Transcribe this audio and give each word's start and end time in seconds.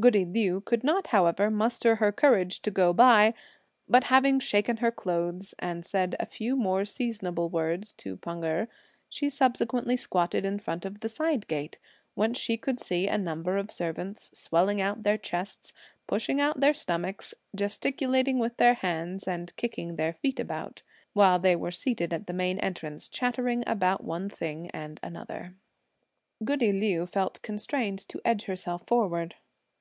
Goody 0.00 0.24
Liu 0.24 0.60
could 0.60 0.82
not 0.84 1.08
however 1.08 1.50
muster 1.50 1.96
the 2.00 2.12
courage 2.12 2.60
to 2.62 2.70
go 2.70 2.92
by, 2.92 3.34
but 3.88 4.04
having 4.04 4.38
shaken 4.38 4.76
her 4.78 4.90
clothes, 4.92 5.54
and 5.58 5.84
said 5.84 6.14
a 6.18 6.26
few 6.26 6.56
more 6.56 6.84
seasonable 6.84 7.48
words 7.50 7.92
to 7.94 8.16
Pan 8.16 8.44
Erh, 8.44 8.66
she 9.08 9.28
subsequently 9.28 9.96
squatted 9.96 10.44
in 10.44 10.60
front 10.60 10.84
of 10.84 11.00
the 11.00 11.08
side 11.08 11.46
gate, 11.46 11.78
whence 12.14 12.38
she 12.38 12.56
could 12.56 12.80
see 12.80 13.06
a 13.06 13.18
number 13.18 13.56
of 13.56 13.70
servants, 13.70 14.30
swelling 14.32 14.80
out 14.80 15.02
their 15.02 15.18
chests, 15.18 15.72
pushing 16.06 16.40
out 16.40 16.60
their 16.60 16.74
stomachs, 16.74 17.34
gesticulating 17.54 18.38
with 18.38 18.56
their 18.56 18.74
hands 18.74 19.26
and 19.26 19.54
kicking 19.56 19.96
their 19.96 20.12
feet 20.12 20.40
about, 20.40 20.82
while 21.12 21.38
they 21.38 21.54
were 21.56 21.72
seated 21.72 22.12
at 22.12 22.26
the 22.26 22.32
main 22.32 22.58
entrance 22.60 23.08
chattering 23.08 23.62
about 23.66 24.02
one 24.02 24.28
thing 24.28 24.70
and 24.70 25.00
another. 25.02 25.54
Goody 26.44 26.72
Liu 26.72 27.04
felt 27.04 27.42
constrained 27.42 27.98
to 28.08 28.20
edge 28.24 28.44
herself 28.44 28.86
forward. 28.86 29.34